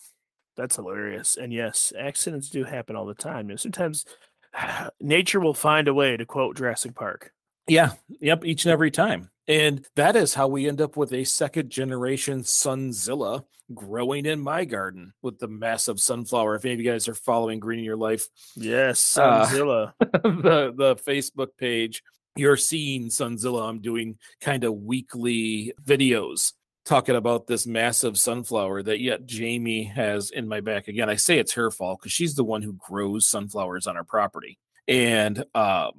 [0.55, 1.37] That's hilarious.
[1.37, 3.47] And yes, accidents do happen all the time.
[3.47, 4.05] You know, sometimes
[5.01, 7.31] nature will find a way to quote Jurassic Park.
[7.67, 7.91] Yeah.
[8.19, 8.45] Yep.
[8.45, 9.29] Each and every time.
[9.47, 14.63] And that is how we end up with a second generation Sunzilla growing in my
[14.65, 16.55] garden with the massive sunflower.
[16.55, 20.05] If any of you guys are following Green in Your Life, yes, uh, Sunzilla, uh,
[20.23, 22.03] the the Facebook page,
[22.37, 23.67] you're seeing Sunzilla.
[23.67, 26.53] I'm doing kind of weekly videos
[26.85, 30.87] talking about this massive sunflower that yet Jamie has in my back.
[30.87, 34.03] Again, I say it's her fault because she's the one who grows sunflowers on our
[34.03, 34.59] property.
[34.87, 35.91] And uh,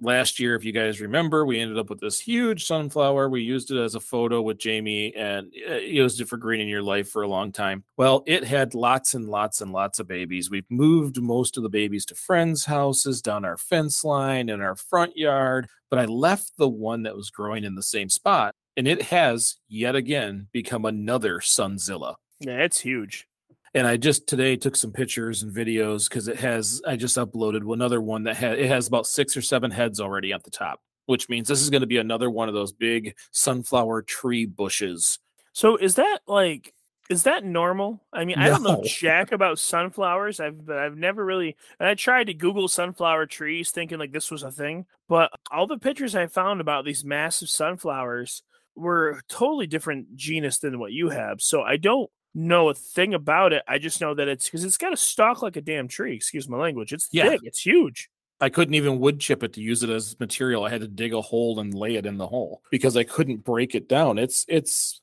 [0.00, 3.28] last year, if you guys remember, we ended up with this huge sunflower.
[3.28, 6.68] We used it as a photo with Jamie and uh, used it for green in
[6.68, 7.84] your life for a long time.
[7.98, 10.50] Well, it had lots and lots and lots of babies.
[10.50, 14.76] We've moved most of the babies to friends' houses down our fence line in our
[14.76, 18.88] front yard, but I left the one that was growing in the same spot and
[18.88, 22.14] it has yet again become another Sunzilla.
[22.40, 23.28] Yeah, it's huge.
[23.74, 26.80] And I just today took some pictures and videos because it has.
[26.86, 30.32] I just uploaded another one that had it has about six or seven heads already
[30.32, 33.16] at the top, which means this is going to be another one of those big
[33.32, 35.18] sunflower tree bushes.
[35.52, 36.72] So is that like
[37.10, 38.02] is that normal?
[38.14, 38.44] I mean, no.
[38.46, 40.40] I don't know jack about sunflowers.
[40.40, 44.42] I've I've never really and I tried to Google sunflower trees thinking like this was
[44.42, 48.42] a thing, but all the pictures I found about these massive sunflowers
[48.76, 51.40] were totally different genus than what you have.
[51.40, 53.62] So I don't know a thing about it.
[53.66, 56.14] I just know that it's because it's got a stalk like a damn tree.
[56.14, 56.92] Excuse my language.
[56.92, 57.30] It's yeah.
[57.30, 57.40] big.
[57.44, 58.08] It's huge.
[58.40, 60.64] I couldn't even wood chip it to use it as material.
[60.64, 63.44] I had to dig a hole and lay it in the hole because I couldn't
[63.44, 64.18] break it down.
[64.18, 65.02] It's it's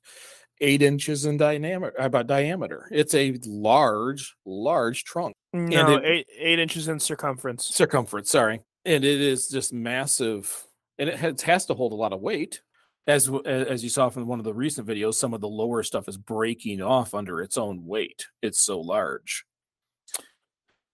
[0.60, 2.88] eight inches in diameter uh, about diameter.
[2.92, 5.36] It's a large, large trunk.
[5.54, 7.66] No, it- eight eight inches in circumference.
[7.66, 8.62] Circumference, sorry.
[8.86, 10.52] And it is just massive.
[10.98, 12.62] And it has, has to hold a lot of weight.
[13.08, 16.10] As as you saw from one of the recent videos, some of the lower stuff
[16.10, 18.28] is breaking off under its own weight.
[18.42, 19.46] It's so large.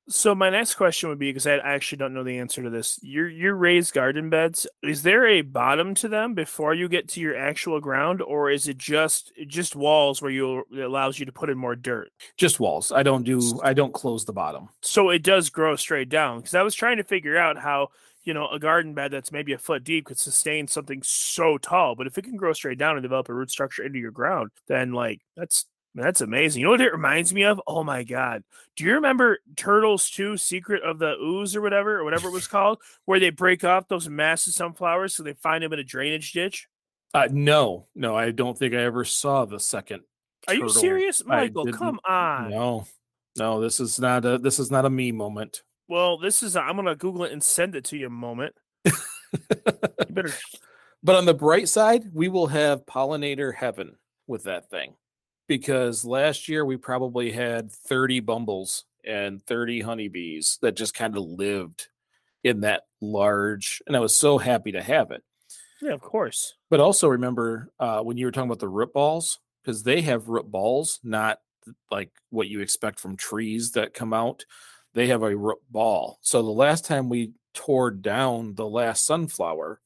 [0.10, 3.00] So my next question would be because I actually don't know the answer to this.
[3.02, 7.22] Your your raised garden beds, is there a bottom to them before you get to
[7.22, 11.32] your actual ground, or is it just just walls where you it allows you to
[11.32, 12.12] put in more dirt?
[12.36, 12.92] Just walls.
[12.92, 14.68] I don't do I don't close the bottom.
[14.82, 16.40] So it does grow straight down.
[16.40, 17.88] Because I was trying to figure out how
[18.24, 21.96] you know a garden bed that's maybe a foot deep could sustain something so tall,
[21.96, 24.52] but if it can grow straight down and develop a root structure into your ground,
[24.68, 26.62] then like that's that's amazing.
[26.62, 27.62] You know what it reminds me of?
[27.68, 28.44] Oh my god!
[28.76, 32.48] Do you remember Turtles Two: Secret of the Ooze or whatever or whatever it was
[32.48, 36.32] called, where they break off those massive sunflowers so they find them in a drainage
[36.32, 36.68] ditch?
[37.14, 40.02] Uh, no, no, I don't think I ever saw the second.
[40.48, 41.72] Are you serious, Michael?
[41.72, 42.50] Come on.
[42.50, 42.88] No,
[43.38, 45.62] no, this is not a this is not a me moment.
[45.88, 46.56] Well, this is.
[46.56, 48.08] I'm gonna Google it and send it to you.
[48.08, 48.56] A moment.
[48.86, 48.92] You
[50.10, 50.34] better.
[51.06, 54.96] But on the bright side, we will have pollinator heaven with that thing.
[55.50, 61.26] Because last year we probably had 30 bumbles and 30 honeybees that just kind of
[61.26, 61.90] lived
[62.42, 63.82] in that large.
[63.86, 65.24] And I was so happy to have it.
[65.82, 66.54] Yeah, of course.
[66.70, 70.30] But also remember uh, when you were talking about the root balls, because they have
[70.30, 71.40] root balls, not
[71.92, 74.46] like what you expect from trees that come out.
[74.94, 76.20] They have a root ball.
[76.22, 79.80] So the last time we tore down the last sunflower,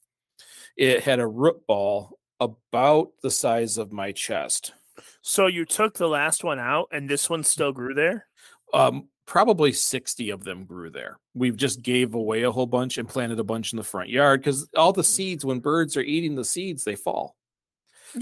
[0.76, 4.74] it had a root ball about the size of my chest.
[5.22, 8.28] So you took the last one out, and this one still grew there.
[8.74, 11.20] Um, probably 60 of them grew there.
[11.34, 14.42] We've just gave away a whole bunch and planted a bunch in the front yard
[14.42, 17.36] because all the seeds, when birds are eating the seeds, they fall.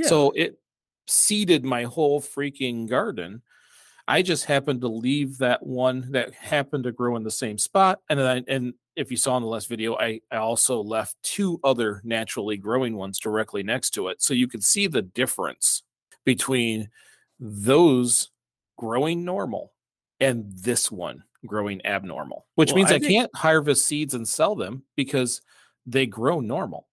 [0.07, 0.59] So it
[1.07, 3.41] seeded my whole freaking garden.
[4.07, 8.01] I just happened to leave that one that happened to grow in the same spot.
[8.09, 11.15] And then I, and if you saw in the last video, I, I also left
[11.23, 14.21] two other naturally growing ones directly next to it.
[14.21, 15.81] So you could see the difference
[16.23, 16.89] between
[17.39, 18.29] those
[18.77, 19.71] growing normal
[20.19, 24.27] and this one growing abnormal, which Well, means I I, think- can't harvest seeds and
[24.27, 25.41] sell them because
[25.85, 26.87] they grow normal,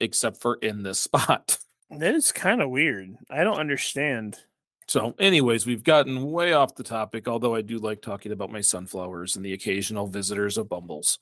[0.00, 1.58] except for in this spot.
[1.90, 3.16] that is kind of weird.
[3.30, 4.38] I don't understand.
[4.86, 8.60] So, anyways, we've gotten way off the topic, although I do like talking about my
[8.60, 11.18] sunflowers and the occasional visitors of bumbles.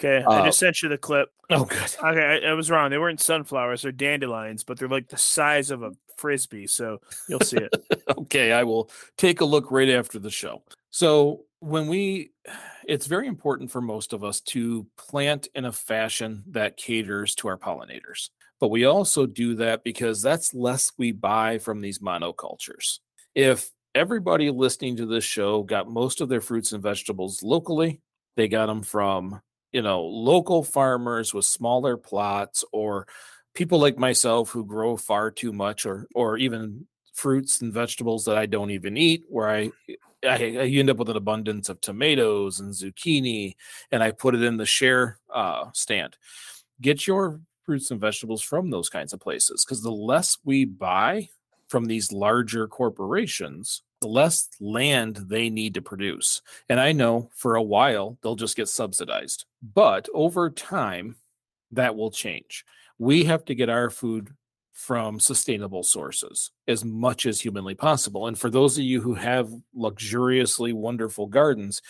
[0.00, 1.28] Okay, I Uh, just sent you the clip.
[1.50, 1.94] Oh, good.
[2.02, 2.90] Okay, I, I was wrong.
[2.90, 6.66] They weren't sunflowers; they're dandelions, but they're like the size of a frisbee.
[6.66, 7.72] So you'll see it.
[8.18, 10.62] okay, I will take a look right after the show.
[10.90, 12.32] So, when we,
[12.88, 17.48] it's very important for most of us to plant in a fashion that caters to
[17.48, 18.30] our pollinators.
[18.62, 23.00] But we also do that because that's less we buy from these monocultures.
[23.34, 28.02] If everybody listening to this show got most of their fruits and vegetables locally,
[28.36, 29.40] they got them from,
[29.72, 33.08] you know, local farmers with smaller plots or
[33.52, 38.38] people like myself who grow far too much or or even fruits and vegetables that
[38.38, 39.72] I don't even eat where I
[40.24, 43.54] I, I end up with an abundance of tomatoes and zucchini
[43.90, 46.16] and I put it in the share uh, stand.
[46.80, 51.28] Get your fruits and vegetables from those kinds of places because the less we buy
[51.68, 56.42] from these larger corporations, the less land they need to produce.
[56.68, 61.16] And I know for a while they'll just get subsidized, but over time,
[61.70, 62.64] that will change.
[62.98, 64.30] We have to get our food
[64.72, 68.26] from sustainable sources as much as humanly possible.
[68.26, 71.80] And for those of you who have luxuriously wonderful gardens,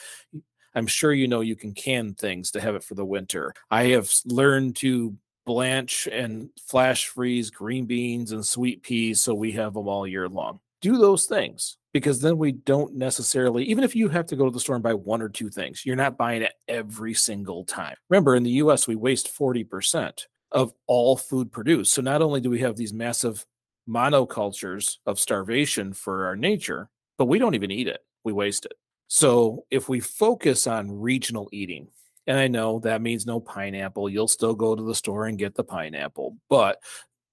[0.75, 3.55] I'm sure you know you can can things to have it for the winter.
[3.71, 9.53] I have learned to blanch and flash freeze green beans and sweet peas so we
[9.53, 10.61] have them all year long.
[10.81, 14.51] Do those things because then we don't necessarily, even if you have to go to
[14.51, 17.95] the store and buy one or two things, you're not buying it every single time.
[18.09, 21.95] Remember, in the US, we waste 40% of all food produced.
[21.95, 23.45] So not only do we have these massive
[23.89, 28.75] monocultures of starvation for our nature, but we don't even eat it, we waste it.
[29.09, 31.89] So if we focus on regional eating,
[32.27, 35.55] and I know that means no pineapple, you'll still go to the store and get
[35.55, 36.79] the pineapple, but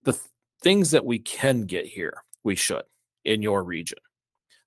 [0.03, 0.23] the th-
[0.61, 2.83] things that we can get here, we should
[3.25, 3.99] in your region.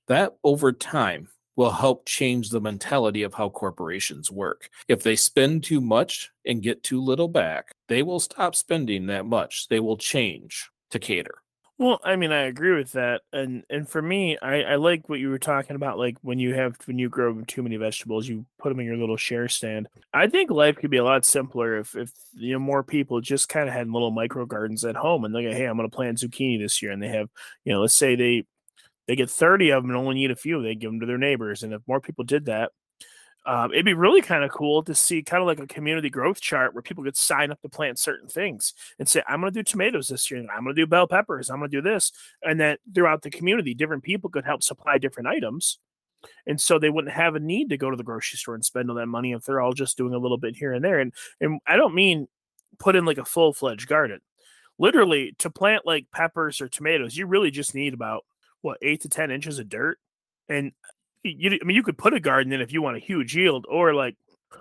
[0.09, 4.69] That over time will help change the mentality of how corporations work.
[4.89, 9.27] If they spend too much and get too little back, they will stop spending that
[9.27, 9.69] much.
[9.69, 11.42] They will change to cater.
[11.83, 15.19] Well, I mean, I agree with that, and and for me, I, I like what
[15.19, 15.99] you were talking about.
[15.99, 18.97] Like when you have when you grow too many vegetables, you put them in your
[18.97, 19.89] little share stand.
[20.15, 23.49] I think life could be a lot simpler if if you know more people just
[23.49, 25.95] kind of had little micro gardens at home and they're like, hey, I'm going to
[25.97, 27.29] plant zucchini this year, and they have,
[27.65, 28.45] you know, let's say they
[29.09, 31.19] they get 30 of them and only need a few, they give them to their
[31.19, 32.73] neighbors, and if more people did that,
[33.45, 36.41] um, it'd be really kind of cool to see kind of like a community growth
[36.41, 39.59] chart where people could sign up to plant certain things and say, I'm going to
[39.59, 41.83] do tomatoes this year, and I'm going to do bell peppers, I'm going to do
[41.83, 42.13] this.
[42.43, 45.79] And then throughout the community, different people could help supply different items.
[46.47, 48.89] And so they wouldn't have a need to go to the grocery store and spend
[48.89, 51.01] all that money if they're all just doing a little bit here and there.
[51.01, 52.29] And and I don't mean
[52.79, 54.21] put in like a full fledged garden.
[54.79, 58.25] Literally, to plant like peppers or tomatoes, you really just need about
[58.61, 59.99] what eight to ten inches of dirt.
[60.49, 60.73] And
[61.23, 63.67] you I mean you could put a garden in if you want a huge yield
[63.69, 64.17] or like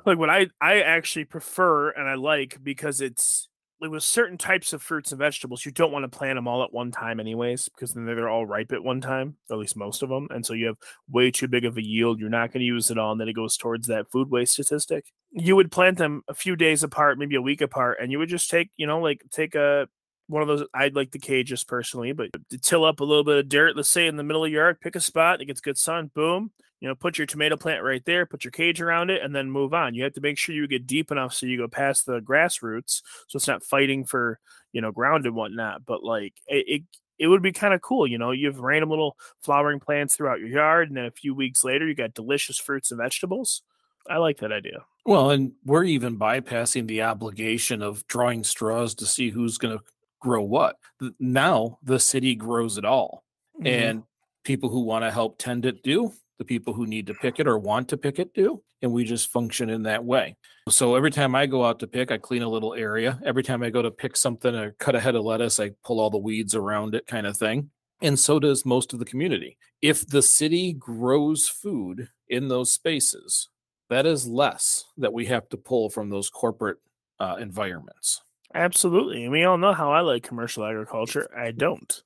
[0.06, 3.48] like what I I actually prefer and I like because it's
[3.80, 6.64] like with certain types of fruits and vegetables you don't want to plant them all
[6.64, 10.04] at one time anyways because then they're all ripe at one time at least most
[10.04, 10.78] of them and so you have
[11.10, 13.28] way too big of a yield you're not going to use it all and then
[13.28, 15.06] it goes towards that food waste statistic.
[15.32, 18.30] You would plant them a few days apart maybe a week apart and you would
[18.30, 19.88] just take you know like take a
[20.28, 23.38] one of those I'd like the cages personally, but to till up a little bit
[23.38, 25.62] of dirt, let's say in the middle of your yard, pick a spot, it gets
[25.62, 29.12] good sun, boom, you know, put your tomato plant right there, put your cage around
[29.12, 29.94] it, and then move on.
[29.94, 32.62] You have to make sure you get deep enough so you go past the grass
[32.62, 34.40] roots, so it's not fighting for
[34.74, 35.86] you know ground and whatnot.
[35.86, 36.84] But like it, it
[37.20, 38.08] it would be kind of cool.
[38.08, 41.36] You know, you have random little flowering plants throughout your yard, and then a few
[41.36, 43.62] weeks later, you got delicious fruits and vegetables.
[44.10, 44.84] I like that idea.
[45.06, 49.84] Well, and we're even bypassing the obligation of drawing straws to see who's going to
[50.22, 50.78] grow what.
[51.20, 53.24] Now the city grows it all.
[53.58, 53.68] Mm-hmm.
[53.68, 54.04] And
[54.44, 57.48] people who want to help tend it do, the people who need to pick it
[57.48, 58.64] or want to pick it do.
[58.82, 60.36] And we just function in that way.
[60.70, 63.20] So every time I go out to pick, I clean a little area.
[63.24, 66.00] Every time I go to pick something or cut a head of lettuce, I pull
[66.00, 67.70] all the weeds around it, kind of thing.
[68.02, 69.58] And so does most of the community.
[69.84, 73.50] If the city grows food in those spaces,
[73.92, 76.78] that is less that we have to pull from those corporate
[77.20, 78.24] uh, environments.
[78.54, 79.24] Absolutely.
[79.24, 81.30] And we all know how I like commercial agriculture.
[81.36, 82.02] I don't.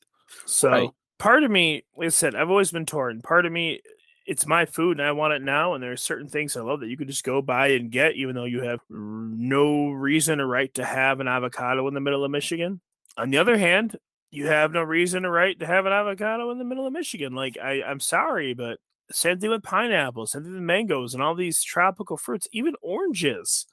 [0.45, 0.89] So right.
[1.17, 3.21] part of me, like I said, I've always been torn.
[3.21, 3.81] Part of me,
[4.25, 5.73] it's my food and I want it now.
[5.73, 8.15] And there are certain things I love that you could just go buy and get,
[8.15, 12.23] even though you have no reason or right to have an avocado in the middle
[12.23, 12.81] of Michigan.
[13.17, 13.97] On the other hand,
[14.31, 17.33] you have no reason or right to have an avocado in the middle of Michigan.
[17.33, 18.79] Like I, I'm sorry, but
[19.11, 23.65] same thing with pineapples, same thing with mangoes and all these tropical fruits, even oranges.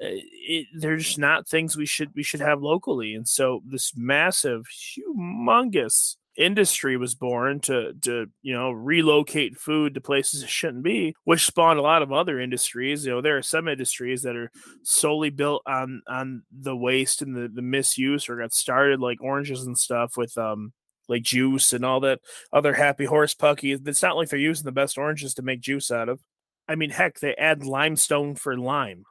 [0.00, 3.14] Uh, it, they're just not things we should we should have locally.
[3.14, 10.00] And so this massive, humongous industry was born to to you know relocate food to
[10.00, 13.04] places it shouldn't be which spawned a lot of other industries.
[13.04, 14.50] You know there are some industries that are
[14.82, 19.66] solely built on on the waste and the, the misuse or got started like oranges
[19.66, 20.72] and stuff with um
[21.08, 22.20] like juice and all that
[22.52, 23.72] other happy horse pucky.
[23.86, 26.20] It's not like they're using the best oranges to make juice out of.
[26.66, 29.04] I mean heck they add limestone for lime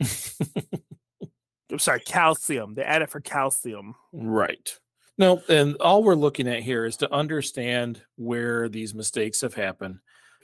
[0.00, 2.74] I'm sorry, calcium.
[2.74, 3.94] They add it for calcium.
[4.12, 4.78] Right.
[5.18, 9.98] No, and all we're looking at here is to understand where these mistakes have happened,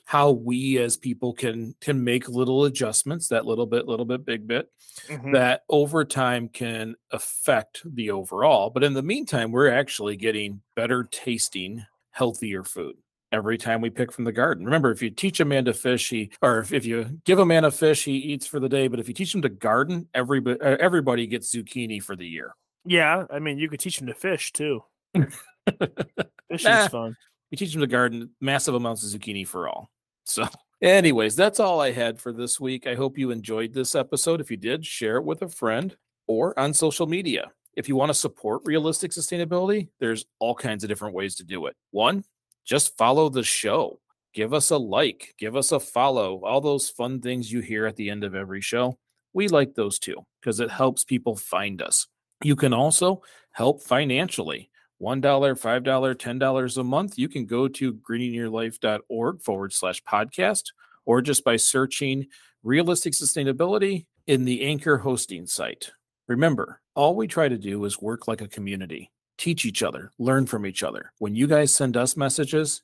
[0.04, 4.48] how we as people can can make little adjustments, that little bit, little bit, big
[4.48, 4.68] bit,
[5.06, 5.32] mm-hmm.
[5.32, 8.68] that over time can affect the overall.
[8.68, 12.96] But in the meantime, we're actually getting better tasting, healthier food
[13.34, 14.64] every time we pick from the garden.
[14.64, 17.46] Remember, if you teach a man to fish, he or if, if you give a
[17.46, 18.86] man a fish, he eats for the day.
[18.86, 22.54] But if you teach him to garden, everybody uh, everybody gets zucchini for the year.
[22.86, 24.84] Yeah, I mean, you could teach him to fish too.
[25.14, 27.16] Fishing nah, is fun.
[27.50, 29.90] You teach him to garden, massive amounts of zucchini for all.
[30.24, 30.46] So,
[30.80, 32.86] anyways, that's all I had for this week.
[32.86, 34.40] I hope you enjoyed this episode.
[34.40, 37.52] If you did, share it with a friend or on social media.
[37.76, 41.66] If you want to support realistic sustainability, there's all kinds of different ways to do
[41.66, 41.74] it.
[41.90, 42.22] One,
[42.64, 44.00] just follow the show.
[44.32, 47.96] Give us a like, give us a follow, all those fun things you hear at
[47.96, 48.98] the end of every show.
[49.32, 52.06] We like those too because it helps people find us.
[52.42, 54.70] You can also help financially.
[55.02, 57.18] $1, $5, $10 a month.
[57.18, 60.72] You can go to greeningyourlife.org forward slash podcast
[61.04, 62.26] or just by searching
[62.62, 65.90] realistic sustainability in the Anchor hosting site.
[66.26, 70.46] Remember, all we try to do is work like a community teach each other, learn
[70.46, 71.12] from each other.
[71.18, 72.82] When you guys send us messages,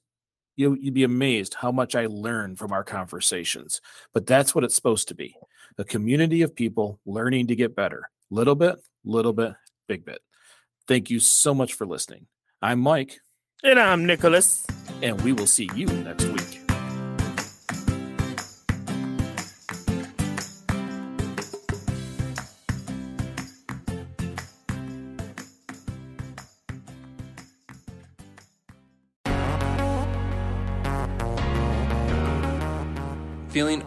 [0.57, 3.81] you, you'd be amazed how much I learn from our conversations.
[4.13, 5.37] But that's what it's supposed to be
[5.79, 8.11] a community of people learning to get better.
[8.31, 9.55] Little bit, little bit,
[9.89, 10.21] big bit.
[10.87, 12.27] Thank you so much for listening.
[12.61, 13.21] I'm Mike.
[13.63, 14.67] And I'm Nicholas.
[15.03, 16.60] And we will see you next week.